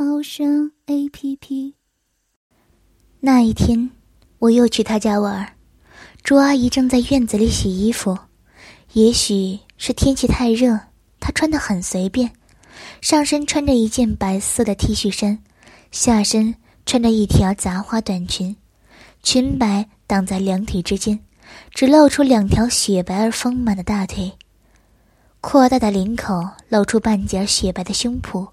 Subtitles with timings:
[0.00, 1.74] 猫声 A P P。
[3.18, 3.90] 那一天，
[4.38, 5.56] 我又去他家玩，
[6.22, 8.16] 朱阿姨正在院子里洗衣服。
[8.92, 10.78] 也许是天气太热，
[11.18, 12.30] 她穿得很随便，
[13.00, 15.36] 上身穿着一件白色的 T 恤衫，
[15.90, 16.54] 下身
[16.86, 18.54] 穿着一条杂花短裙，
[19.24, 21.18] 裙摆挡在两腿之间，
[21.72, 24.32] 只露出两条雪白而丰满的大腿。
[25.40, 28.48] 扩大的领口露出半截雪白的胸脯，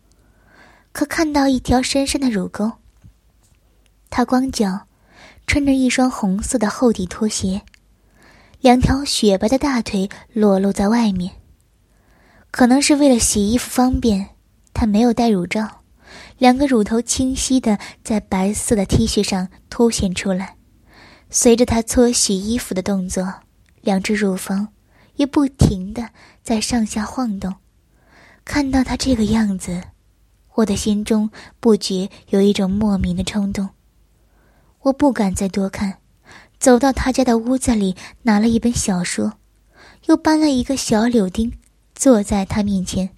[0.96, 2.72] 可看到一条深深的乳沟。
[4.10, 4.88] 他光脚，
[5.46, 7.64] 穿着一双红色的厚底拖鞋，
[8.62, 11.34] 两条雪白的大腿裸露在外面。
[12.50, 14.30] 可能是为了洗衣服方便，
[14.74, 15.82] 他没有戴乳罩，
[16.38, 20.56] 两个乳头清晰的在白色的 T 恤上凸显出来。
[21.30, 23.42] 随着他搓洗衣服的动作，
[23.82, 24.70] 两只乳房。
[25.18, 26.10] 也不停的
[26.42, 27.56] 在上下晃动，
[28.46, 29.82] 看到他这个样子，
[30.56, 33.70] 我的心中不觉有一种莫名的冲动。
[34.84, 36.00] 我不敢再多看，
[36.60, 39.34] 走到他家的屋子里，拿了一本小说，
[40.06, 41.52] 又搬了一个小柳钉，
[41.94, 43.10] 坐在他面前，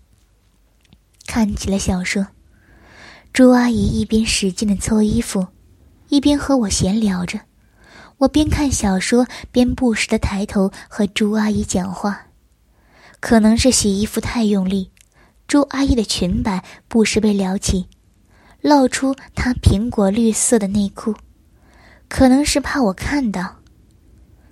[1.28, 2.28] 看起了小说。
[3.34, 5.48] 朱阿姨一边使劲的搓衣服，
[6.10, 7.42] 一边和我闲聊着。
[8.20, 12.30] 我边看小说边不时的抬头和朱阿姨讲话，
[13.20, 14.90] 可能是洗衣服太用力，
[15.48, 17.88] 朱阿姨的裙摆不时被撩起，
[18.62, 21.16] 露出她苹果绿色的内裤，
[22.10, 23.56] 可能是怕我看到，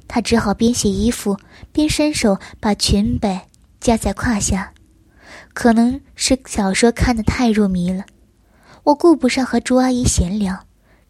[0.08, 1.38] 她只好边洗衣服
[1.74, 3.50] 边伸手把裙摆
[3.82, 4.74] 夹在胯下，
[5.54, 8.06] 可能是小说看得太入迷了，
[8.84, 10.66] 我顾不上和朱阿姨闲聊。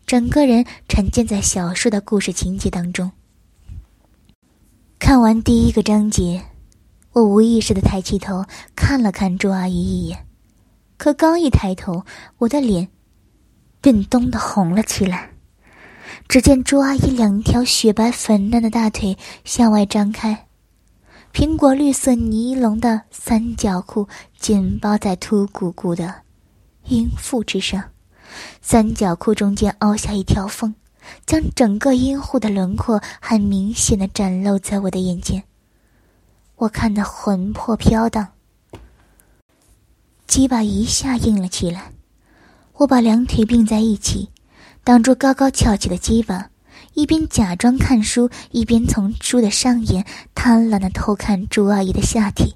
[0.07, 3.11] 整个人沉浸在小说的故事情节当中。
[4.99, 6.43] 看完第一个章节，
[7.15, 8.43] 我无意识的抬起头
[8.75, 10.25] 看了看朱阿姨一眼，
[10.97, 12.03] 可刚一抬头，
[12.39, 12.89] 我的脸
[13.79, 15.29] 便咚的红了起来。
[16.27, 20.47] 只见朱阿姨两条雪白粉嫩的大腿向外张开，
[21.33, 26.13] 苹果绿色尼龙的三角裤紧包在凸鼓鼓的
[26.89, 27.81] 阴腹之上。
[28.61, 30.75] 三角裤中间凹下一条缝，
[31.25, 35.41] 将整个阴户的轮廓很明显的展露在我的眼前。
[36.55, 38.29] 我看得魂魄飘荡，
[40.25, 41.91] 鸡巴一下硬了起来。
[42.75, 44.29] 我把两腿并在一起，
[44.83, 46.49] 挡住高高翘起的鸡巴，
[46.93, 52.55] 一边假装看书，一边从书的上沿贪婪的偷看朱阿姨的下体。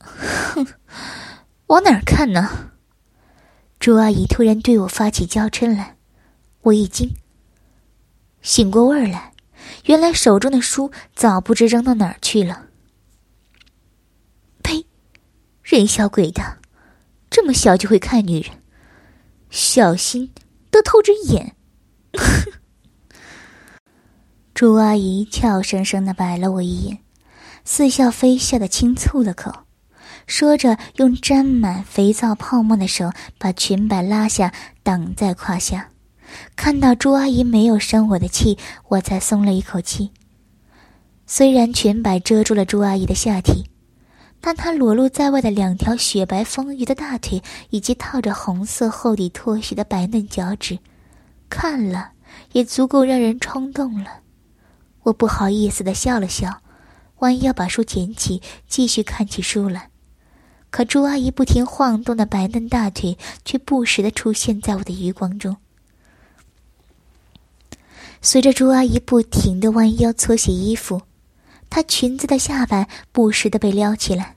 [0.00, 0.66] 哼，
[1.68, 2.72] 往哪儿看呢？
[3.78, 5.96] 朱阿姨突然对我发起娇嗔来，
[6.62, 7.14] 我一惊，
[8.42, 9.33] 醒过味儿来，
[9.86, 12.66] 原来手中的书早不知扔到哪儿去了。
[14.62, 14.84] 呸！
[15.62, 16.58] 人小鬼大，
[17.30, 18.50] 这么小就会看女人，
[19.50, 20.32] 小心
[20.70, 21.54] 得透着眼。
[24.54, 26.98] 朱阿姨俏生生的白了我一眼，
[27.64, 29.52] 似笑非笑的轻蹙了口。
[30.26, 35.90] 说着，用沾满肥皂泡沫的手把裙摆拉下，挡在胯下。
[36.56, 38.58] 看到朱阿姨没有生我的气，
[38.88, 40.10] 我才松了一口气。
[41.26, 43.64] 虽然裙摆遮住了朱阿姨的下体，
[44.40, 50.78] 但她裸露在外的两条雪白丰腴的大腿，以及套着红色厚底拖鞋的白嫩脚趾，
[51.48, 52.10] 看了
[52.52, 54.20] 也足够让人冲动了。
[55.04, 56.60] 我不好意思的笑了笑，
[57.20, 59.88] 弯腰把书捡起，继续看起书来。
[60.70, 65.56] 可朱阿姨不停晃动的白嫩大腿，却不时的出现在我的余光中。
[68.24, 71.02] 随着朱阿姨不停的弯腰搓洗衣服，
[71.68, 74.36] 她裙子的下摆不时的被撩起来，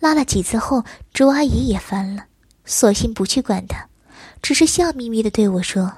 [0.00, 0.84] 拉了几次后，
[1.14, 2.26] 朱阿姨也烦了，
[2.66, 3.88] 索性不去管她，
[4.42, 5.90] 只是笑眯眯的对我说：“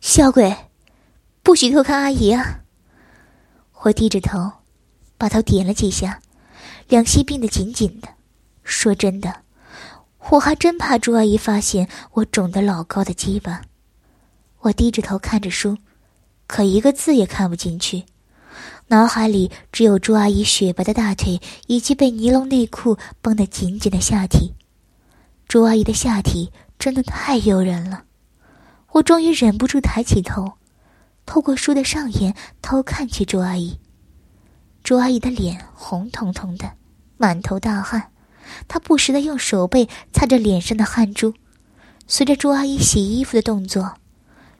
[0.00, 0.56] 小鬼，
[1.42, 2.60] 不许偷看阿姨啊！”
[3.82, 4.52] 我低着头，
[5.18, 6.20] 把头点了几下，
[6.86, 8.08] 两膝并得紧紧的。
[8.62, 9.42] 说真的，
[10.30, 13.62] 我还真怕朱阿姨发现我肿得老高的鸡巴。
[14.60, 15.76] 我低着头看着书，
[16.46, 18.04] 可一个字也看不进去，
[18.88, 24.54] 脑海里只有朱阿姨雪白的大腿以及被尼龙内裤绷得紧紧的下体。
[25.48, 28.04] 朱阿姨的下体真的太诱人了，
[28.92, 30.52] 我终于忍不住抬起头，
[31.24, 33.78] 透过书的上沿偷看去朱阿姨。
[34.84, 36.72] 朱阿姨的脸红彤彤的，
[37.16, 38.12] 满头大汗，
[38.68, 41.34] 她不时的用手背擦着脸上的汗珠。
[42.06, 43.94] 随着朱阿姨洗衣服的动作，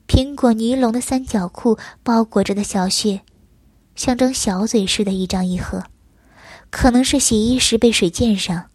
[0.07, 3.23] 苹果尼龙的三角裤包裹着的小穴，
[3.95, 5.85] 像张小嘴似的，一张一合，
[6.71, 8.71] 可能是洗衣时被水溅上。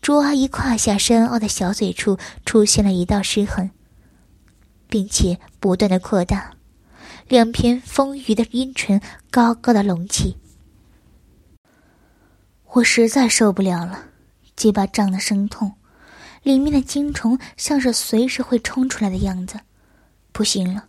[0.00, 3.70] 朱阿姨胯下深凹的小嘴处出现了一道湿痕，
[4.88, 6.52] 并且不断的扩大，
[7.28, 9.00] 两片丰腴的阴唇
[9.30, 10.36] 高高的隆起。
[12.72, 14.06] 我实在受不了了，
[14.56, 15.72] 鸡巴胀得生痛。
[16.42, 19.60] 里面的精虫像是随时会冲出来的样子，
[20.32, 20.88] 不行了，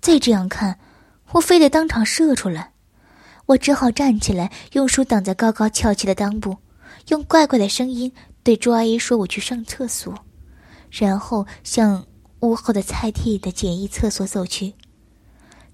[0.00, 0.78] 再这样看，
[1.32, 2.72] 我非得当场射出来。
[3.46, 6.56] 我只好站起来，用书挡在高高翘起的裆部，
[7.08, 8.12] 用怪怪的声音
[8.42, 10.14] 对朱阿姨说：“我去上厕所。”
[10.90, 12.06] 然后向
[12.40, 14.72] 屋后的菜地的简易厕所走去。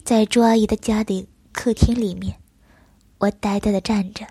[0.03, 2.35] 在朱阿姨的家的客厅里面，
[3.19, 4.27] 我呆呆的站着，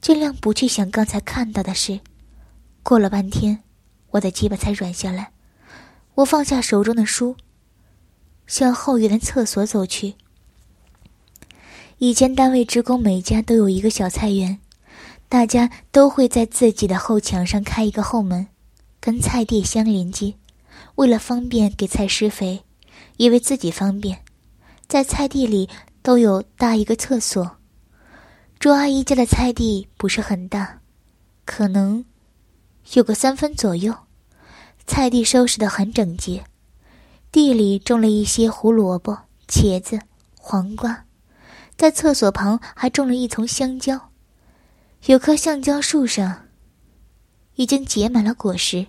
[0.00, 2.00] 尽量不去想刚才看到的事。
[2.82, 3.62] 过了半天。
[4.10, 5.32] 我的鸡巴才软下来，
[6.14, 7.36] 我放下手中的书，
[8.46, 10.14] 向后院的厕所走去。
[11.98, 14.58] 以前单位职工每家都有一个小菜园，
[15.28, 18.46] 大家都会在自己的后墙上开一个后门，
[19.00, 20.34] 跟菜地相连接。
[20.96, 22.62] 为了方便给菜施肥，
[23.16, 24.22] 也为自己方便，
[24.86, 25.68] 在菜地里
[26.02, 27.56] 都有搭一个厕所。
[28.58, 30.80] 朱阿姨家的菜地不是很大，
[31.44, 32.04] 可能
[32.92, 33.94] 有个三分左右。
[34.86, 36.44] 菜地收拾得很整洁，
[37.36, 40.00] 地里种了一些胡萝卜、茄子、
[40.38, 41.04] 黄瓜，
[41.76, 44.08] 在厕所旁还种了一丛香蕉，
[45.04, 46.46] 有棵橡胶树上
[47.56, 48.86] 已经结满了果实，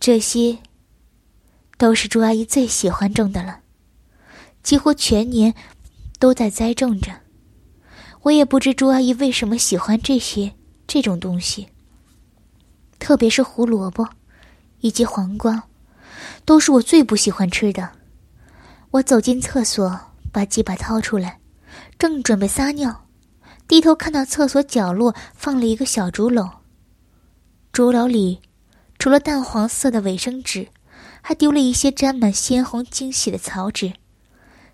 [0.00, 0.58] 这些
[1.78, 3.60] 都是朱阿姨最喜欢种的了，
[4.64, 5.54] 几乎全年
[6.18, 7.12] 都在栽种着。
[8.22, 10.52] 我也不知朱阿姨为什么喜欢这些
[10.88, 11.68] 这种东西，
[12.98, 14.08] 特别是胡萝卜。
[14.80, 15.68] 以及黄瓜，
[16.46, 17.90] 都是我最不喜欢吃的。
[18.92, 20.00] 我走进厕所，
[20.32, 21.40] 把鸡巴掏出来，
[21.98, 23.06] 正准备撒尿，
[23.68, 26.50] 低头看到厕所角落放了一个小竹篓。
[27.72, 28.40] 竹篓里
[28.98, 30.68] 除了淡黄色的卫生纸，
[31.20, 33.92] 还丢了一些沾满鲜红精血的草纸。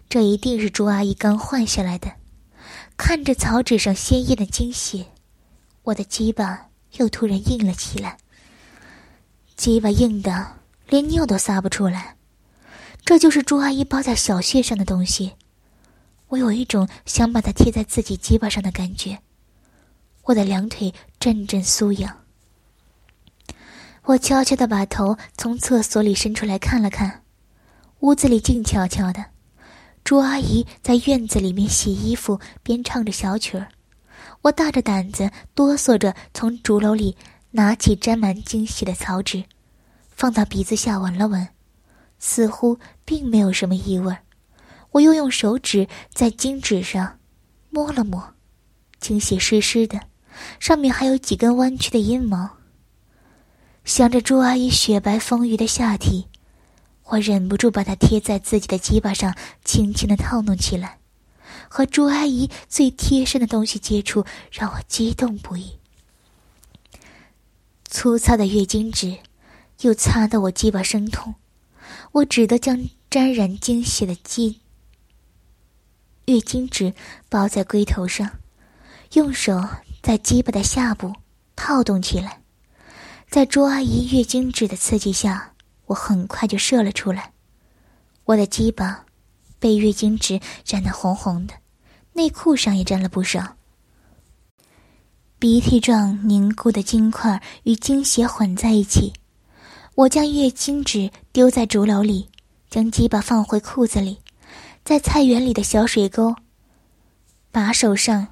[0.09, 2.13] 这一定是朱阿姨刚换下来的。
[2.99, 5.07] 看着草纸上鲜艳的精血，
[5.85, 6.67] 我的鸡巴
[6.99, 8.19] 又突然硬了起来。
[9.57, 10.59] 鸡巴硬的，
[10.93, 12.19] 连尿都撒不出来。
[13.03, 15.33] 这就是朱阿姨包在小穴上的东西。
[16.29, 19.19] 我有一种想把它贴在自己鸡巴上的感觉。
[20.25, 22.19] 我的两腿阵阵酥痒。
[24.03, 27.23] 我悄悄的把头从厕所里伸出来看了看，
[28.01, 29.25] 屋子里静悄悄的。
[30.05, 33.69] 朱阿姨在院子里面洗衣服，边唱着小曲儿。
[34.43, 37.17] 我大着胆子，哆嗦着从竹篓里。
[37.55, 39.45] 拿起沾满精血的草纸，
[40.23, 41.49] 放到鼻子下闻了闻，
[42.21, 44.17] 似乎并没有什么异味。
[44.93, 47.19] 我又用手指在精纸上
[47.71, 48.35] 摸了摸，
[49.01, 50.03] 精血湿湿的，
[50.61, 52.51] 上面还有几根弯曲的阴毛。
[53.85, 56.29] 想着朱阿姨雪白丰腴的下体，
[57.07, 61.01] 我忍不住把它贴在自己的鸡巴上，轻轻的套弄起来。
[61.69, 65.81] 和朱阿姨最贴身的东西接触，让我激动不已。
[67.87, 69.19] 粗糙的月经纸，
[69.83, 71.35] 又擦得我鸡巴生痛，
[72.13, 74.61] 我只得将沾染精血的鸡
[76.27, 76.95] 月经纸
[77.29, 78.31] 包在龟头上，
[79.15, 79.61] 用手
[80.01, 81.13] 在鸡巴的下部
[81.57, 82.41] 套动起来。
[83.29, 85.53] 在朱阿姨月经纸的刺激下，
[85.87, 87.33] 我很快就射了出来。
[88.25, 89.05] 我的鸡巴
[89.59, 91.55] 被月经纸染得红红的，
[92.13, 93.57] 内裤上也沾了不少。
[95.39, 99.13] 鼻涕状凝固的金块与精血混在一起，
[99.95, 102.29] 我将月经纸丢在竹篓里，
[102.71, 104.19] 将鸡巴放回裤子里，
[104.85, 106.35] 在菜园里的小水沟
[107.51, 108.27] 把手上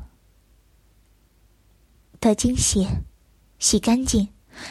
[2.19, 2.89] 的精血
[3.59, 4.29] 洗干净，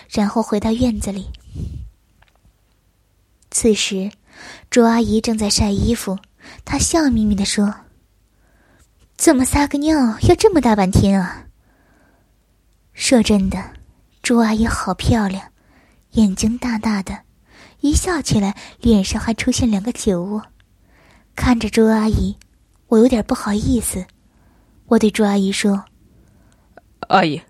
[0.10, 1.28] 然后回到院子里。
[3.52, 4.12] 此时，
[4.72, 6.18] 朱阿姨正在晒衣服，
[6.66, 7.74] 她笑眯眯地说
[9.16, 11.46] ：“怎么撒个尿要这么大半天啊？”
[12.94, 13.74] 说真的，
[14.24, 15.52] 朱阿姨好漂亮，
[16.12, 17.20] 眼睛大大的，
[17.82, 20.44] 一笑起来脸上还出现两个酒窝。
[21.36, 22.36] 看着朱阿姨，
[22.88, 24.06] 我有点不好意思。
[24.88, 25.86] 我对朱阿姨说
[27.10, 27.42] ：“阿姨，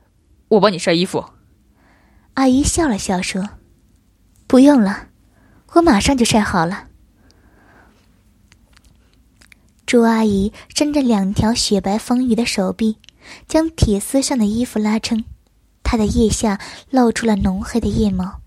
[0.49, 1.23] 我帮你晒衣服。”
[2.35, 3.49] 阿姨笑了笑说
[4.45, 5.07] ：“不用了，
[5.73, 6.87] 我马上就晒好了。
[9.85, 12.97] 朱阿姨伸着两条雪白丰腴的手臂，
[13.47, 15.23] 将铁丝上的衣服拉撑，
[15.81, 16.59] 她的腋下
[16.91, 18.41] 露出了浓黑的腋毛。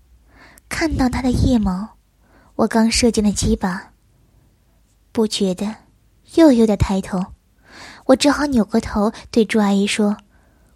[0.73, 1.97] 看到他的腋毛，
[2.55, 3.93] 我刚射进的鸡巴，
[5.11, 5.75] 不觉得
[6.33, 7.27] 又有点抬头，
[8.05, 10.17] 我只好扭过头对朱阿姨说：“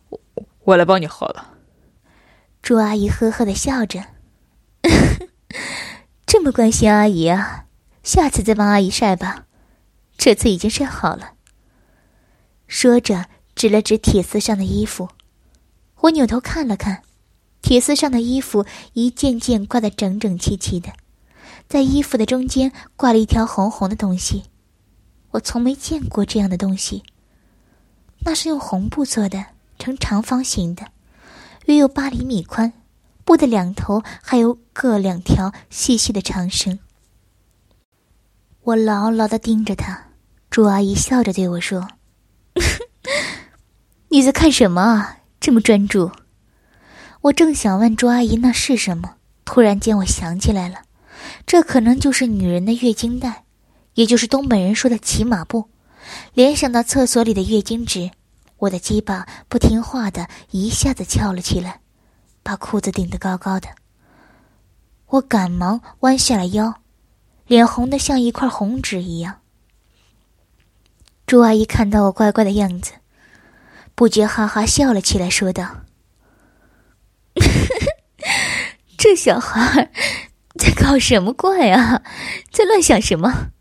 [0.09, 0.19] 我
[0.65, 1.55] 我来帮你好了。”
[2.61, 4.05] 朱阿姨呵呵的笑着
[6.27, 7.65] ：“这么关心阿姨啊，
[8.03, 9.45] 下次再帮阿姨晒吧。”
[10.15, 11.31] 这次已经晒好了。
[12.67, 13.25] 说着，
[13.55, 15.09] 指了指铁丝上的衣服。
[16.01, 17.01] 我扭头看了看，
[17.61, 20.93] 铁丝上的衣服一件件挂得整整齐齐的，
[21.67, 24.43] 在衣服的中间挂了一条红红的东西。
[25.31, 27.03] 我从没见过这样的东西。
[28.19, 29.45] 那是用红布做的，
[29.77, 30.87] 呈长方形的，
[31.65, 32.73] 约有八厘米宽，
[33.23, 36.79] 布的两头还有各两条细细的长绳。
[38.63, 40.07] 我牢牢的盯着他。
[40.49, 41.87] 朱阿姨笑着对我说
[44.09, 45.17] ：“你在看什么啊？
[45.39, 46.11] 这么专注。”
[47.21, 50.81] 我正想问朱阿姨那是什么，突然间我想起来了，
[51.45, 53.43] 这可能就是女人的月经带，
[53.95, 55.69] 也就是东北人说的骑马步。
[56.33, 58.11] 联想到厕所里的月经纸，
[58.57, 61.81] 我的鸡巴不听话的一下子翘了起来，
[62.43, 63.67] 把裤子顶得高高的。
[65.07, 66.75] 我赶忙弯下了腰，
[67.47, 69.39] 脸红的像一块红纸一样。
[71.25, 72.93] 朱阿姨看到我乖乖的样子，
[73.95, 75.81] 不觉哈哈笑了起来，说道
[78.97, 79.91] ：“这小孩
[80.57, 82.01] 在搞什么怪啊？
[82.51, 83.51] 在乱想什么？”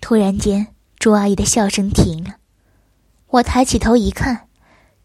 [0.00, 2.36] 突然间，朱阿姨的笑声停了。
[3.28, 4.48] 我抬起头一看，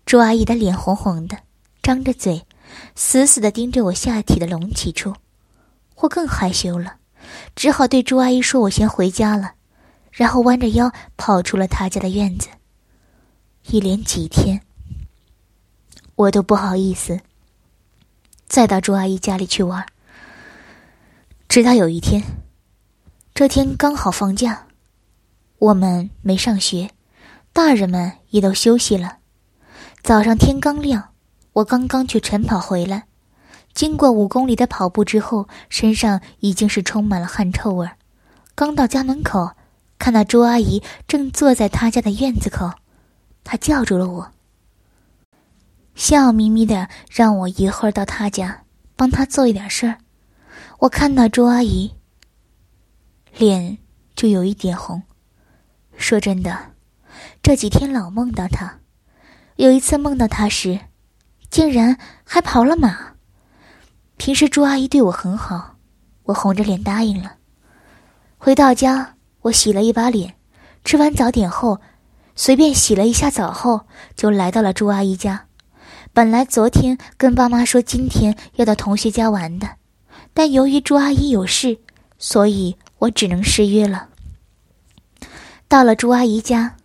[0.05, 1.39] 朱阿姨的脸红红的，
[1.81, 2.45] 张着嘴，
[2.95, 5.15] 死死的盯着我下体的隆起处。
[5.95, 6.97] 我更害羞了，
[7.55, 9.53] 只好对朱阿姨说：“我先回家了。”
[10.11, 12.49] 然后弯着腰跑出了他家的院子。
[13.67, 14.61] 一连几天，
[16.15, 17.19] 我都不好意思
[18.53, 19.83] 再到朱阿姨家里去玩。
[21.49, 22.21] 直到有一天，
[23.33, 24.67] 这天刚好放假，
[25.57, 26.91] 我们没上学，
[27.51, 29.17] 大人们也都休息了。
[30.03, 31.09] 早上天刚亮，
[31.53, 33.05] 我刚刚去晨跑回来，
[33.73, 37.89] 经过五公里的跑步之后，身上已经是充满了汗臭味。
[38.53, 39.53] 刚到家门口。
[39.97, 42.71] 看到朱阿姨正坐在她家的院子口，
[43.43, 44.31] 她叫住了我，
[45.95, 48.63] 笑眯眯的让我一会儿到他家
[48.95, 49.97] 帮她做一点事儿。
[50.79, 51.91] 我看到朱阿姨，
[53.37, 53.77] 脸
[54.15, 55.01] 就有一点红。
[55.95, 56.73] 说真的，
[57.41, 58.79] 这几天老梦到她，
[59.55, 60.79] 有一次梦到她时，
[61.49, 63.13] 竟然还跑了马。
[64.17, 65.75] 平时朱阿姨对我很好，
[66.23, 67.37] 我红着脸答应了。
[68.37, 69.15] 回到家。
[69.43, 70.35] 我洗了一把脸，
[70.85, 71.81] 吃完早点后，
[72.33, 75.47] 随便洗了一下澡后，就来到了朱阿姨家。
[76.15, 79.67] 本来昨天跟爸妈说今天要到同学家玩的，
[80.31, 81.79] 但由于朱阿姨有事，
[82.19, 84.09] 所以我只能失约了。
[85.67, 86.75] 到了朱阿姨家，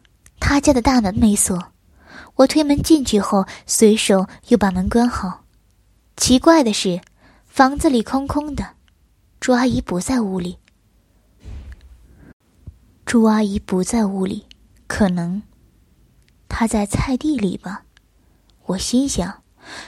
[0.40, 1.62] 她家的大门没锁，
[2.36, 5.44] 我推门进去后，随手又把门关好。
[6.16, 6.98] 奇怪的是，
[7.44, 8.66] 房子里空空的，
[9.40, 10.56] 朱阿姨不在屋里。
[13.04, 14.46] 朱阿姨不在屋里，
[14.86, 15.42] 可能
[16.48, 17.82] 她在菜地里吧。
[18.68, 19.42] 我心想，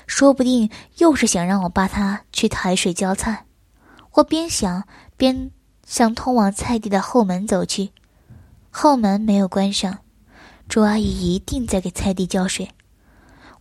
[0.07, 3.45] 说不定又是想让我帮他去抬水浇菜。
[4.13, 4.85] 我边想
[5.17, 5.51] 边
[5.87, 7.93] 向通往菜地的后门走去，
[8.71, 9.99] 后门没有关上，
[10.69, 12.71] 朱阿姨一定在给菜地浇水。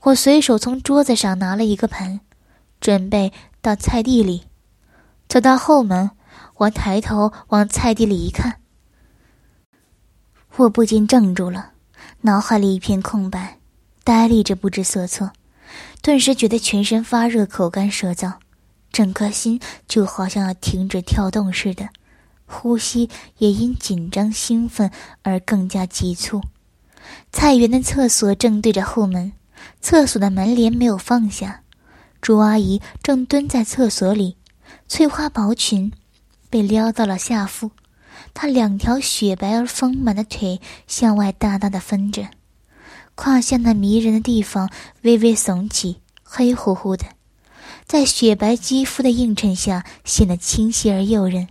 [0.03, 2.21] 我随手从桌子上拿了一个盆，
[2.79, 4.45] 准备到菜地里。
[5.27, 6.11] 走到后门，
[6.55, 8.61] 我抬头往菜地里一看。
[10.55, 11.73] 我不禁怔住了，
[12.21, 13.58] 脑海里一片空白，
[14.03, 15.31] 呆立着不知所措，
[16.01, 18.33] 顿时觉得全身发热、口干舌燥，
[18.91, 21.89] 整颗心就好像要停止跳动似的，
[22.45, 24.89] 呼吸也因紧张兴奋
[25.21, 26.41] 而更加急促。
[27.31, 29.33] 菜园的厕所正对着后门，
[29.81, 31.61] 厕所的门帘没有放下，
[32.21, 34.37] 朱阿姨正蹲在厕所里，
[34.87, 35.91] 翠花薄裙
[36.49, 37.71] 被撩到了下腹。
[38.33, 42.27] 她两条雪白而丰满的腿向外大大的分着，
[43.19, 44.69] 胯下那迷人的地方
[45.01, 47.05] 微微耸起，黑乎乎的，
[47.85, 51.49] 在雪白肌肤的映衬下显得清晰而诱人。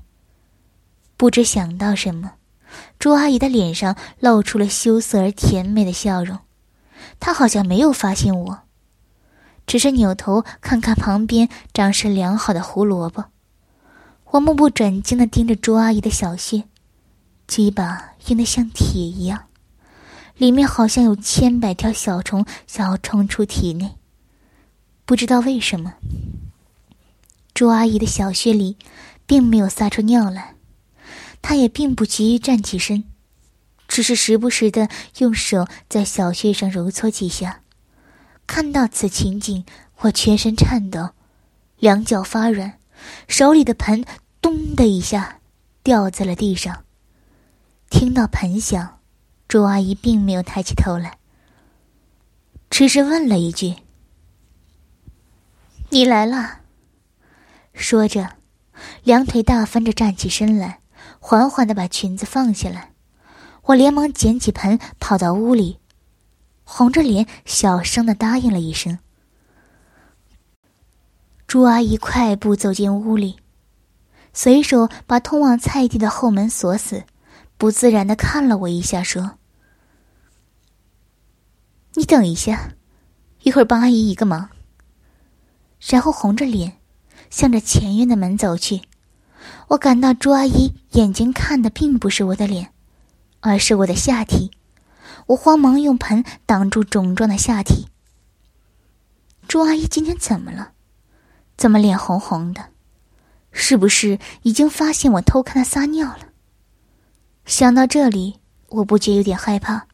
[1.18, 2.32] 不知想到什么，
[2.98, 6.38] 朱阿姨的脸上露出了羞涩而甜美的笑容，
[7.20, 8.60] 她好像没有发现我。
[9.66, 13.26] 只是扭头看看旁边长势良好的胡萝卜。
[14.30, 16.64] 我目不转睛的盯着朱阿姨的小穴，
[17.46, 19.47] 鸡巴硬得像铁一样，
[20.38, 23.96] 里面好像有千百条小虫想要冲出体内。
[25.04, 25.94] 不知道为什么，
[27.52, 28.76] 朱阿姨的小穴里
[29.26, 30.54] 并没有撒出尿来，
[31.42, 33.04] 她也并不急于站起身，
[33.88, 37.62] 只是时不时的用手在小穴上揉搓几下。
[38.46, 39.64] 看到此情景，
[39.98, 41.10] 我全身颤抖，
[41.78, 42.78] 两脚发软。
[43.26, 44.04] 手里的盆
[44.40, 45.40] “咚”的一下
[45.82, 46.84] 掉在了地上。
[47.90, 48.97] 听到盆响，
[49.48, 51.16] 朱阿姨并没有抬起头来，
[52.68, 53.76] 只是问了一句
[55.88, 56.60] ：“你来了。”
[57.72, 58.28] 说着，
[59.04, 60.80] 两腿大翻着站起身来，
[61.18, 62.92] 缓缓的把裙子放下来。
[63.62, 65.78] 我连忙捡起盆，跑到屋里，
[66.64, 68.98] 红着脸小声的答应了一声。
[71.46, 73.38] 朱阿姨快步走进屋里，
[74.34, 77.04] 随手把通往菜地的后门锁死，
[77.56, 79.36] 不自然的看了我一下，说
[81.94, 82.74] ：“你等一下，
[83.42, 84.50] 一会儿帮阿姨一个忙。”
[85.80, 86.78] 然后红着脸，
[87.30, 88.82] 向着前院的门走去。
[89.68, 92.72] 我感到朱阿姨眼睛看的并不是我的脸，
[93.40, 94.50] 而是我的下体。
[95.26, 97.86] 我慌忙用盆挡住肿胀的下体。
[99.46, 100.72] 朱阿姨今天怎么了？
[101.56, 102.70] 怎么脸红红的？
[103.50, 106.20] 是不是已经发现我偷看她撒尿了？
[107.44, 109.86] 想到这里，我不觉有点害怕，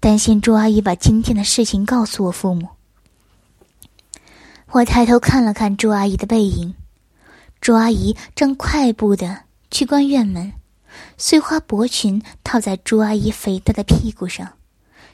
[0.00, 2.68] 担心朱阿姨把今天的事情告诉我父母。
[4.70, 6.74] 我抬头看了看朱阿姨的背影，
[7.60, 10.52] 朱阿姨正快步的去关院门，
[11.16, 14.52] 碎花薄裙套在朱阿姨肥大的屁股上，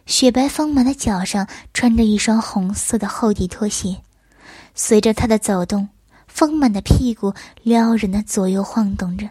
[0.06, 4.02] 雪白丰满的脚上穿着一双红色的厚底拖鞋。
[4.74, 5.88] 随着她的走动，
[6.26, 7.32] 丰满的屁股
[7.62, 9.28] 撩人的左右晃动着。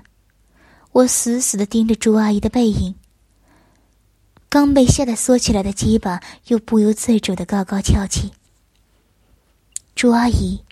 [0.93, 2.95] 我死死的盯着朱阿姨的背影。
[4.53, 8.33] 刚被吓得缩起来的鸡巴又不由自主的高高翘起。
[9.95, 10.63] 朱阿姨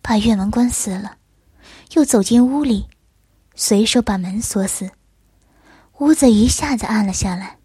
[0.00, 1.16] 把院门关死了，
[1.92, 2.86] 又走进屋里，
[3.54, 4.92] 随手把门锁死。
[5.98, 7.58] 屋子一下子暗了下来。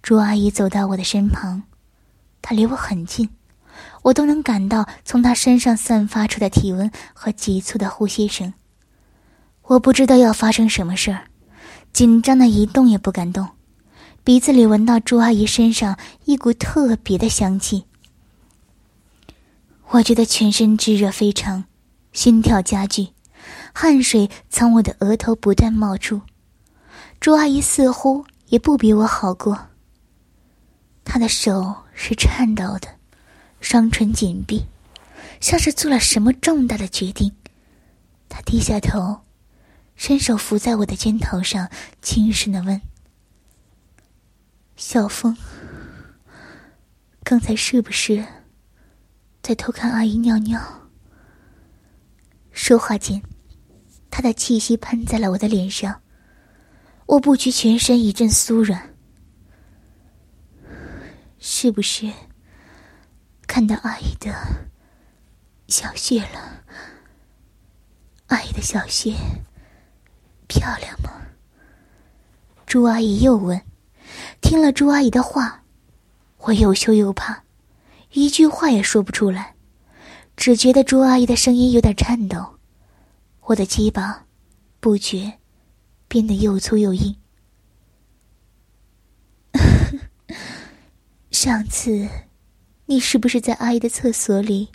[0.00, 1.64] 朱阿姨走到我的身旁，
[2.40, 3.30] 她离我很近。
[4.02, 8.54] 我都能感到从她身上散发出的体温和急促的呼吸声。
[9.62, 11.24] 我不知道要发生什么事儿，
[11.92, 13.48] 紧张的一动也不敢动。
[14.24, 17.84] 鼻子里闻到朱阿姨身上一股特别的香气，
[19.88, 21.64] 我觉得全身炙热非常，
[22.12, 23.08] 心跳加剧，
[23.72, 26.20] 汗水从我的额头不断冒出。
[27.18, 29.58] 朱阿姨似乎也不比我好过，
[31.04, 32.88] 她的手是颤抖的。
[33.60, 34.64] 双唇紧闭，
[35.40, 37.32] 像是做了什么重大的决定。
[38.28, 39.20] 他低下头，
[39.96, 41.68] 伸手扶在我的肩头上，
[42.00, 42.80] 轻声的问
[44.84, 45.34] ：“小风，
[47.22, 48.22] 刚才是不是
[49.40, 50.60] 在偷看阿姨尿尿？”
[52.50, 53.22] 说话间，
[54.10, 56.02] 他的气息喷在了我的脸上，
[57.06, 58.92] 我不觉全身一阵酥软。
[61.38, 62.12] 是不是？
[63.46, 64.34] 看到阿姨的
[65.68, 66.64] 小穴了，
[68.26, 69.14] 阿姨的小穴
[70.48, 71.22] 漂亮吗？
[72.66, 73.58] 朱阿姨又问。
[74.42, 75.62] 听了朱阿姨的话，
[76.40, 77.44] 我又羞又怕，
[78.10, 79.54] 一句话也说不出来，
[80.36, 82.58] 只觉得朱阿姨的声音有点颤抖，
[83.40, 84.26] 我的鸡巴
[84.80, 85.38] 不觉
[86.08, 87.16] 变得又粗又硬。
[91.30, 92.06] 上次。
[92.86, 94.68] 你是不是在阿姨的厕所里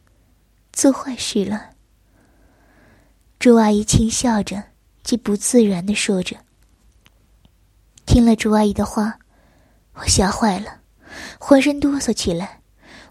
[0.73, 1.71] 做坏事了？
[3.37, 4.63] 朱阿姨轻笑着，
[5.03, 6.37] 既不自然的说着。
[8.07, 9.19] 听了朱阿姨的话，
[9.99, 10.81] 我吓坏了，
[11.39, 12.61] 浑身哆嗦起来。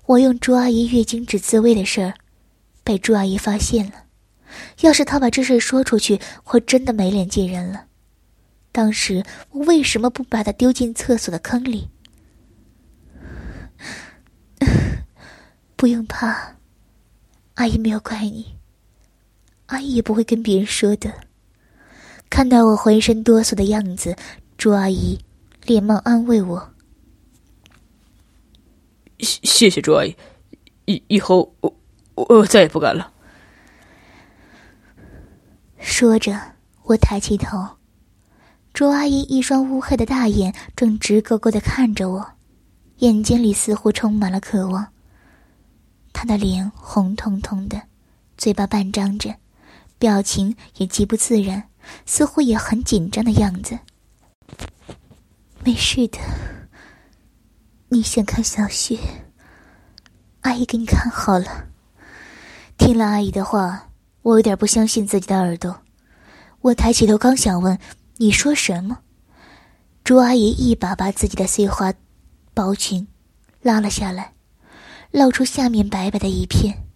[0.07, 2.15] 我用朱阿姨月经纸自慰的事儿，
[2.85, 4.05] 被朱阿姨发现了。
[4.81, 7.87] 要是她把这事说出去，我真的没脸见人了。
[8.71, 11.91] 当时我为什么不把她丢进厕所的坑里？
[15.75, 16.57] 不用怕，
[17.55, 18.57] 阿姨没有怪你。
[19.67, 21.13] 阿姨也不会跟别人说的。
[22.31, 24.17] 看到我浑身哆嗦的样子，
[24.57, 25.19] 朱阿姨
[25.65, 26.75] 连忙安慰我
[29.19, 30.17] ：“谢谢谢朱阿姨，
[30.87, 31.75] 以以后我
[32.15, 33.13] 我再也不敢了。”
[35.79, 36.39] 说着，
[36.83, 37.67] 我抬起头，
[38.73, 42.33] 朱阿姨一双乌黑的大眼正直勾勾的看着我，
[42.99, 44.89] 眼睛里似乎充满了渴望。
[46.13, 47.83] 她的脸红彤彤的，
[48.37, 49.35] 嘴巴半张着，
[49.99, 51.69] 表情也极不自然，
[52.05, 53.79] 似乎也很紧张的样子。
[55.63, 56.19] 没事的，
[57.89, 58.99] 你想看小雪，
[60.41, 61.69] 阿姨给你看好了。
[62.77, 63.91] 听了阿姨的话，
[64.23, 65.83] 我有点不相信自己的耳朵。
[66.63, 67.79] 我抬起头，刚想问
[68.17, 68.99] 你说什么，
[70.03, 71.95] 朱阿姨一把把自己的碎花
[72.53, 73.07] 薄裙
[73.63, 74.33] 拉了下来。
[75.13, 76.89] 露出下面白白的一片，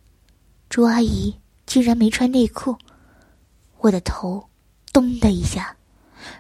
[0.68, 2.76] 朱阿姨竟然没穿内裤，
[3.79, 4.44] 我的头
[4.92, 5.76] 咚的一下，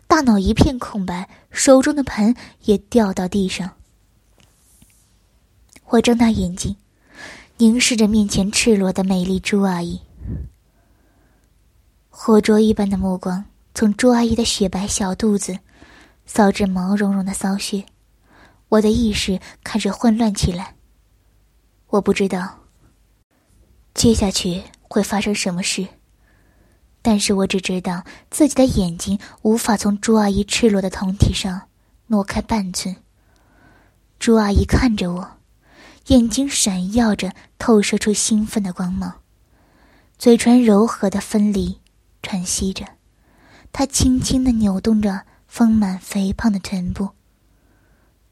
[0.08, 3.70] 大脑一片空白，手中的盆也掉到地上。
[5.90, 6.76] 我睁大眼睛，
[7.56, 10.00] 凝视着面前赤裸的美丽朱阿姨，
[12.08, 15.58] 火灼一般的目光从朱阿姨的雪白小肚子
[16.26, 17.84] 扫至毛茸茸的骚穴，
[18.68, 20.76] 我的意识开始混乱起来。
[21.88, 22.60] 我不知道
[23.92, 25.88] 接下去会发生什么事，
[27.02, 31.62] 但是我只知道自己的眼睛无法从朱阿姨赤裸的胴体上
[32.06, 32.94] 挪开半寸。
[34.20, 35.39] 朱阿姨看着我，
[36.10, 39.20] 眼睛闪耀着，透射出兴奋的光芒，
[40.18, 41.78] 嘴唇柔和的分离，
[42.20, 42.84] 喘息着，
[43.70, 47.10] 他轻轻的扭动着丰满肥胖的臀部，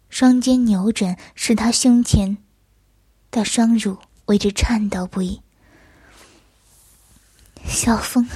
[0.09, 2.39] 双肩扭转，使他胸前。
[3.31, 5.43] 的双乳为之颤抖不已。
[7.65, 8.27] 小风，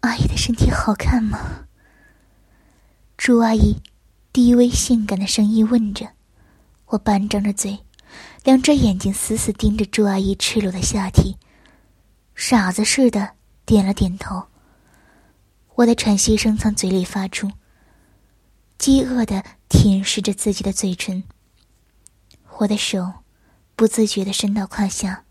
[0.00, 1.66] 阿姨的身体好看吗？
[3.18, 3.82] 朱阿姨
[4.32, 6.15] 低微性感的声音问着。
[6.86, 7.78] 我半张着嘴，
[8.44, 11.36] 两只眼睛死死盯着朱阿姨赤裸的下体，
[12.34, 13.32] 傻子似的
[13.64, 14.44] 点了点头。
[15.74, 17.50] 我的喘息声从嘴里发出，
[18.78, 21.24] 饥饿的舔舐着自己的嘴唇。
[22.58, 23.12] 我的手
[23.74, 25.24] 不自觉的伸到胯下，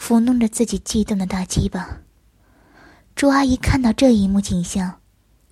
[0.00, 1.98] 抚弄着自己悸动的大鸡巴。
[3.16, 5.00] 朱阿姨看到这一幕景象，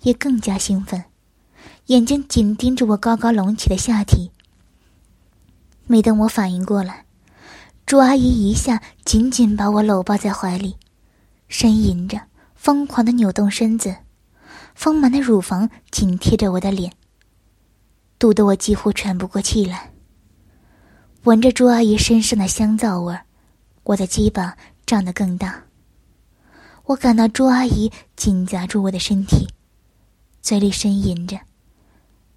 [0.01, 1.03] 也更加兴奋，
[1.87, 4.31] 眼睛紧盯着我高高隆起的下体。
[5.85, 7.05] 没等我反应过来，
[7.85, 10.77] 朱阿姨一下紧紧把我搂抱在怀里，
[11.49, 12.21] 呻吟着，
[12.55, 13.97] 疯狂的扭动身子，
[14.73, 16.93] 丰满的乳房紧贴着我的脸，
[18.17, 19.91] 堵得我几乎喘不过气来。
[21.23, 23.25] 闻着朱阿姨身上的香皂味儿，
[23.83, 25.63] 我的鸡巴胀得更大。
[26.85, 29.47] 我感到朱阿姨紧夹住我的身体，
[30.41, 31.39] 嘴里呻吟着，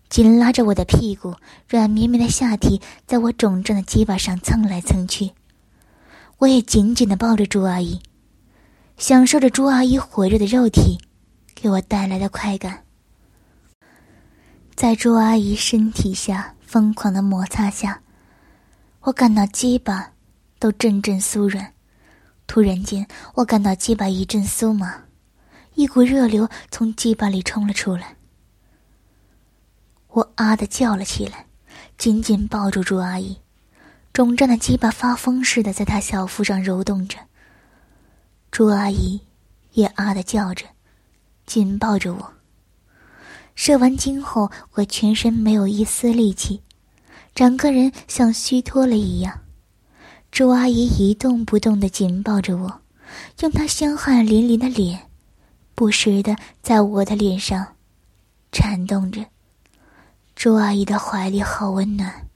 [0.08, 1.34] 紧拉着我的屁股，
[1.68, 5.32] 软绵绵的下体在我肿胀的鸡巴上蹭来蹭去。
[6.38, 8.00] 我也紧紧的抱着朱阿姨，
[8.98, 10.98] 享受着朱阿姨火热的肉体
[11.54, 12.84] 给我带来的快感。
[14.74, 18.00] 在朱阿姨身体下疯狂的摩擦下。
[19.00, 20.12] 我感到鸡巴
[20.58, 21.72] 都阵阵酥软，
[22.48, 25.04] 突然间，我感到鸡巴一阵酥麻，
[25.74, 28.15] 一股热流从鸡巴里冲了出来。
[30.16, 31.44] 我啊的叫了起来，
[31.98, 33.36] 紧紧抱住朱阿姨，
[34.14, 37.18] 肿胀的鸡巴发疯似的在她小腹上揉动着。
[38.50, 39.20] 朱阿姨
[39.72, 40.64] 也啊的叫着，
[41.44, 42.32] 紧抱着我。
[43.56, 46.62] 射完精后，我全身没有一丝力气。
[47.34, 49.40] 整个人像虚脱了一样，
[50.30, 52.80] 朱阿姨一动不动的紧抱着我，
[53.40, 55.10] 用她香汗淋漓的脸，
[55.74, 57.74] 不时的在我的脸上
[58.50, 59.22] 颤动着。
[60.36, 62.28] 朱阿姨的怀里好温暖，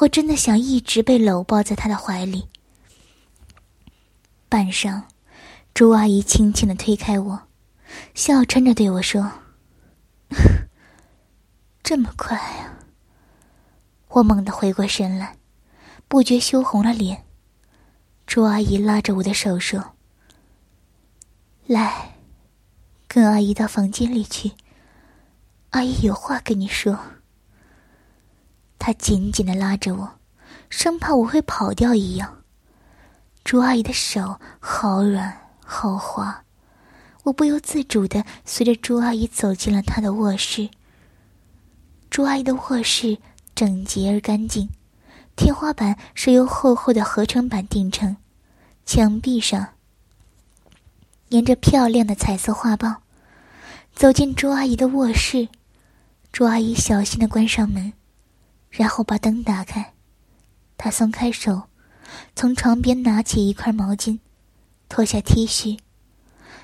[0.00, 2.46] 我真的想一直被搂抱在她的怀里。
[4.46, 5.04] 半晌，
[5.72, 7.48] 朱阿姨轻轻的推开我，
[8.14, 9.32] 笑嗔着对我说
[11.82, 12.76] ：“这么快啊！”
[14.08, 15.38] 我猛地回过神来，
[16.08, 17.24] 不觉羞红了脸。
[18.26, 19.94] 朱阿姨拉着我的手说
[21.66, 22.16] ：“来，
[23.08, 24.52] 跟阿姨到房间里去，
[25.70, 26.98] 阿姨有话跟你说。”
[28.78, 30.18] 她紧紧的拉着我，
[30.70, 32.42] 生怕我会跑掉一样。
[33.44, 36.44] 朱阿姨的手好软好滑，
[37.24, 40.68] 我不由自主的随着朱阿姨走进了她的卧室。
[42.10, 43.18] 朱阿姨的卧室。
[43.54, 44.68] 整洁而干净，
[45.34, 48.16] 天花板是由厚厚的合成板钉成，
[48.86, 49.70] 墙壁上
[51.30, 53.02] 粘着漂亮的彩色画报。
[53.96, 55.48] 走进朱阿姨的卧室，
[56.38, 57.94] 朱阿姨小心的关上门，
[58.70, 59.94] 然后把灯打开。
[60.76, 61.64] 她松开手，
[62.36, 64.20] 从床边拿起一块毛巾，
[64.88, 65.80] 脱下 T 恤，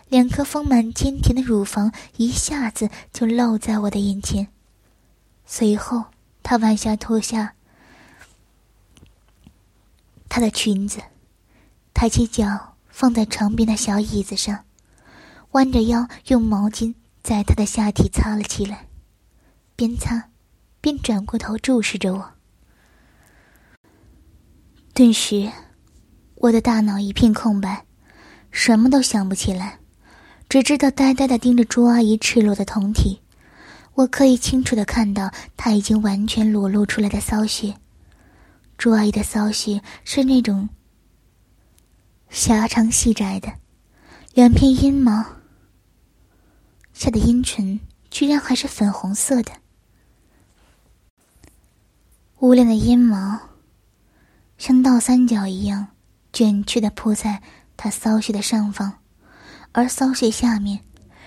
[0.09, 4.47] 两颗丰满坚挺的乳房一下子就露在我的眼前，
[5.45, 6.05] 随后。
[6.45, 7.57] 他弯下脱下
[10.29, 11.01] 她的裙子，
[11.93, 14.67] 抬起脚放在床边的小椅子上，
[15.51, 18.87] 弯着腰用毛巾在她的下体擦了起来，
[19.77, 20.31] 边擦
[20.81, 22.33] 边转过头注视着我。
[24.93, 25.51] 顿时，
[26.37, 27.85] 我的大脑一片空白，
[28.51, 29.81] 什么都想不起来，
[30.49, 33.21] 只知道呆呆的盯着朱阿姨赤裸的胴体。
[33.95, 37.75] 我可以清楚的看到她已经完全裸露出来的骚穴。
[38.77, 40.69] 朱阿姨的骚穴是那种
[42.29, 43.53] 狭长细窄的，
[44.35, 45.25] 两片阴毛
[46.93, 49.53] 下的阴唇居然还是粉红色的，
[52.41, 53.39] 乌亮的阴毛。
[54.57, 55.89] 像倒三角一样
[56.33, 57.43] 卷曲的铺在
[57.77, 58.93] 他骚穴的上方，
[59.73, 60.79] 而骚穴下面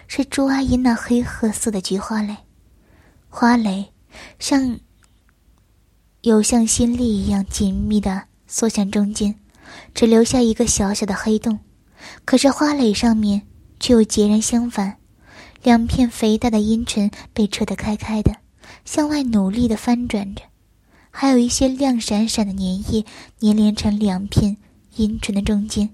[0.08, 2.36] 是朱阿姨那黑褐色的菊花蕾，
[3.30, 3.92] 花蕾
[4.40, 4.80] 像
[6.22, 9.36] 有像心力一样紧密的缩向中间，
[9.94, 11.60] 只留下一个小小的黑洞。
[12.24, 13.42] 可是花蕾上面
[13.80, 14.98] 却又截然相反，
[15.64, 18.34] 两片肥大的阴唇被扯得开开的，
[18.86, 20.44] 向外努力的翻转着。
[21.20, 23.04] 还有一些亮闪闪的粘液
[23.40, 24.56] 粘连成两片
[24.98, 25.90] 阴唇的中间，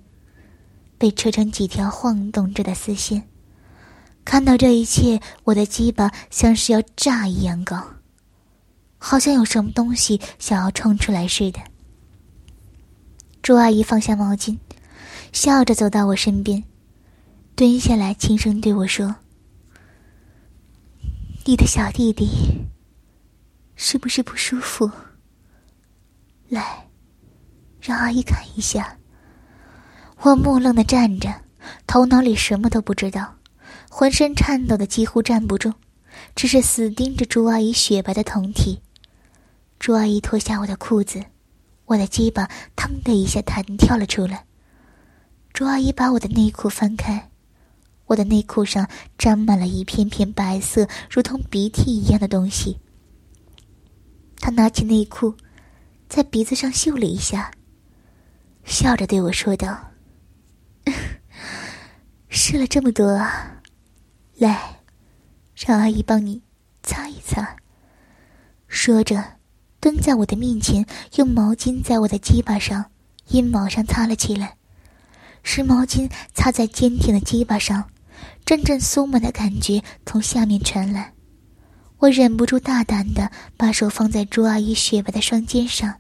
[0.97, 3.23] 被扯成几条晃动着的丝线。
[4.25, 7.81] 看到这一切，我的鸡巴像是要炸一样高，
[8.97, 11.61] 好像有什么东西想要冲出来似的。
[13.41, 14.57] 朱阿姨放下毛巾，
[15.31, 16.61] 笑着走到我身边，
[17.55, 19.15] 蹲下来轻声对我说
[21.47, 22.27] ：“你的小弟弟
[23.77, 24.91] 是不是不舒服？”
[26.53, 26.87] 来，
[27.81, 28.95] 让阿姨看一下。
[30.19, 31.33] 我木愣的站着，
[31.87, 33.33] 头脑里什么都不知道，
[33.89, 35.73] 浑身颤抖的几乎站不住，
[36.35, 38.79] 只是死盯着朱阿姨雪白的胴体。
[39.79, 41.23] 朱阿姨脱下我的裤子，
[41.85, 44.45] 我的鸡巴腾的一下弹跳了出来。
[45.53, 47.31] 朱阿姨把我的内裤翻开，
[48.05, 48.87] 我的内裤上
[49.17, 52.77] 沾满了一片片白色，如同鼻涕一样的东西。
[54.37, 55.35] 她拿起内裤。
[56.13, 57.49] 在鼻子上嗅了一下，
[58.65, 59.89] 笑着对我说道
[62.29, 63.17] ：“试了这么多，
[64.37, 64.81] 来，
[65.55, 66.43] 让阿姨帮你
[66.83, 67.55] 擦一擦。”
[68.69, 69.23] 说着，
[69.79, 72.91] 蹲在我的面前，用毛巾在我的鸡巴上、
[73.29, 74.57] 阴毛上擦了起来。
[75.41, 77.89] 湿毛巾擦在坚挺的鸡巴上，
[78.45, 81.15] 阵阵酥麻的感觉从下面传来。
[81.97, 85.95] 我忍不住大胆的把手放在朱阿姨雪白的双肩上。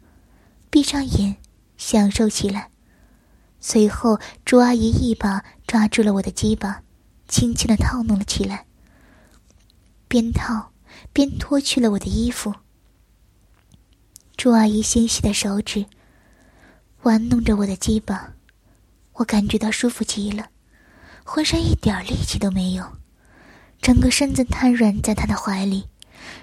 [0.73, 1.35] 闭上眼，
[1.77, 2.71] 享受起来。
[3.59, 6.81] 随后，朱阿姨一把抓住了我的鸡巴，
[7.27, 8.65] 轻轻的套弄了起来。
[10.07, 10.71] 边套
[11.13, 12.55] 边脱去了我的衣服。
[14.35, 15.85] 朱阿姨纤细的手指
[17.03, 18.33] 玩弄着我的鸡巴，
[19.11, 20.47] 我感觉到舒服极了，
[21.23, 22.83] 浑身一点力气都没有，
[23.79, 25.87] 整个身子瘫软在她的怀里，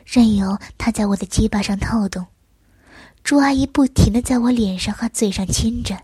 [0.06, 2.24] 任由她在我的鸡巴上套动。
[3.22, 5.96] 朱阿姨不停的在我脸上和嘴上亲着，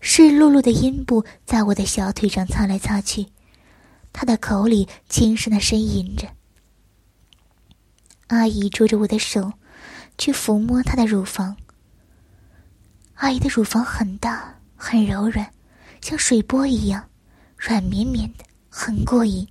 [0.00, 3.26] 湿漉漉的阴部在我的小腿上擦来擦去，
[4.12, 6.28] 她的口里轻声的呻吟着。
[8.28, 9.52] 阿姨捉着我的手，
[10.18, 11.56] 去抚摸她的乳房。
[13.14, 15.52] 阿姨的乳房很大，很柔软，
[16.00, 17.08] 像水波一样，
[17.56, 19.46] 软绵绵的，很过瘾。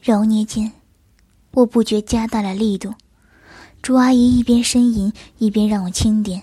[0.00, 0.72] 揉捏间，
[1.50, 2.94] 我不觉加大了力度。
[3.84, 6.40] 朱阿姨一边呻吟，一边让我轻点，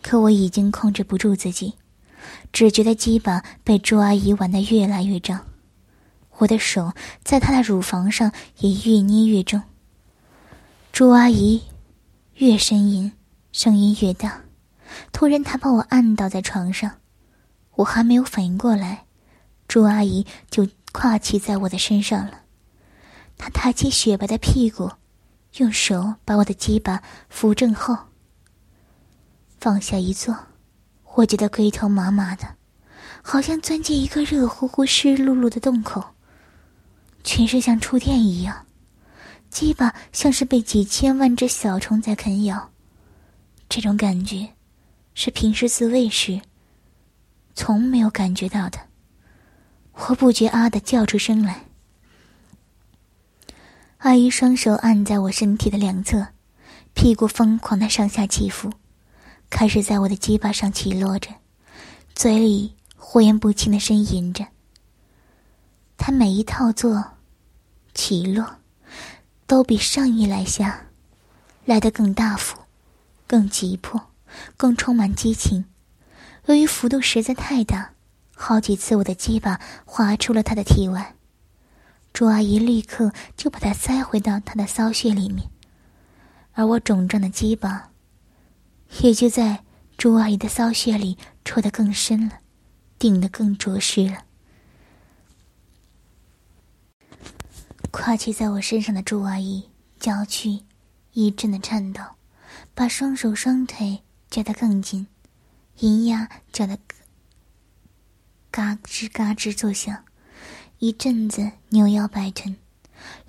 [0.00, 1.74] 可我已经控制不住自己，
[2.52, 5.44] 只觉得鸡巴被朱阿姨玩得越来越胀，
[6.38, 6.92] 我的手
[7.24, 9.60] 在她的乳房上也越捏越重。
[10.92, 11.60] 朱阿姨
[12.36, 13.10] 越呻吟，
[13.50, 14.40] 声音越大。
[15.10, 16.88] 突然，她把我按倒在床上，
[17.74, 19.06] 我还没有反应过来，
[19.66, 22.42] 朱阿姨就跨骑在我的身上了。
[23.36, 24.92] 她抬起雪白的屁股。
[25.58, 27.96] 用手把我的鸡巴扶正后，
[29.60, 30.36] 放下一坐，
[31.14, 32.56] 我觉得龟头麻麻的，
[33.22, 36.02] 好像钻进一个热乎乎、湿漉漉的洞口，
[37.22, 38.66] 全身像触电一样，
[39.48, 42.70] 鸡巴像是被几千万只小虫在啃咬，
[43.68, 44.48] 这种感觉
[45.14, 46.40] 是平时自慰时
[47.54, 48.78] 从没有感觉到的，
[49.92, 51.66] 我不觉啊的叫出声来。
[54.04, 56.26] 阿姨双手按在我身体的两侧，
[56.92, 58.70] 屁股疯狂的上下起伏，
[59.48, 61.30] 开始在我的鸡巴上起落着，
[62.14, 64.46] 嘴里忽言不清的呻吟着。
[65.96, 67.12] 她每一套作
[67.94, 68.56] 起落，
[69.46, 70.84] 都比上一来下
[71.64, 72.58] 来的更大幅、
[73.26, 73.98] 更急迫、
[74.58, 75.64] 更充满激情。
[76.44, 77.92] 由于幅度实在太大，
[78.36, 81.14] 好几次我的鸡巴划出了他的体外，
[82.14, 85.50] 朱阿姨立刻就把它塞回到他的骚穴里面，
[86.52, 87.90] 而我肿胀的鸡巴
[89.00, 89.64] 也就在
[89.98, 92.38] 朱阿姨的骚穴里戳得更深了，
[93.00, 94.26] 顶得更着实了。
[97.90, 100.60] 跨骑在我身上的朱阿姨娇躯
[101.14, 102.00] 一阵的颤抖，
[102.76, 105.08] 把双手双腿夹得更紧。
[105.78, 106.78] 银牙叫得
[108.52, 110.04] 嘎吱嘎吱作响，
[110.84, 112.54] 一阵子扭腰摆臀，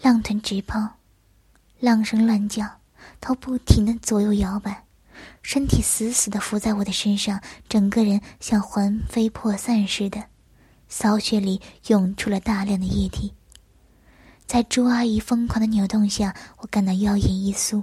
[0.01, 0.97] 浪臀直抛，
[1.79, 2.81] 浪声乱叫，
[3.21, 4.83] 头不停的左右摇摆，
[5.41, 10.25] 身体死死的伏在我的身上，整个人像魂飞魄散似的，
[10.89, 13.33] 骚穴里涌出了大量的液体。
[14.45, 17.81] 在朱阿姨疯狂的扭动下，我感到腰眼一酥，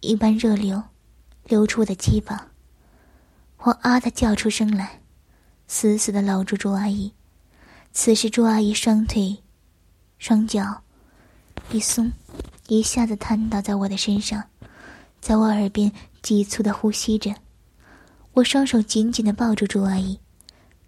[0.00, 0.82] 一般热流
[1.44, 2.48] 流出我的鸡巴。
[3.60, 5.00] 我啊的叫出声来，
[5.66, 7.14] 死死的搂住朱阿姨。
[7.92, 9.36] 此时，朱阿姨双腿、
[10.18, 10.82] 双脚
[11.70, 12.10] 一松，
[12.68, 14.42] 一下子瘫倒在我的身上，
[15.20, 17.34] 在我耳边急促的呼吸着。
[18.32, 20.18] 我双手紧紧的抱住朱阿姨，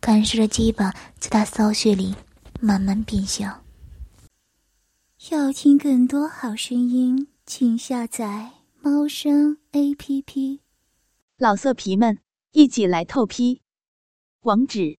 [0.00, 2.14] 感受着鸡巴在她骚穴里
[2.60, 3.62] 慢慢变小。
[5.30, 10.60] 要听更多好声音，请下载猫声 A P P。
[11.36, 12.18] 老色皮们。
[12.54, 13.62] 一起来透批，
[14.42, 14.98] 网址